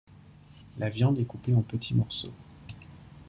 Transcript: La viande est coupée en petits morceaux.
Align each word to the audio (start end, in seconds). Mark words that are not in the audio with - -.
La 0.79 0.89
viande 0.89 1.19
est 1.19 1.25
coupée 1.25 1.53
en 1.53 1.61
petits 1.61 1.93
morceaux. 1.93 2.33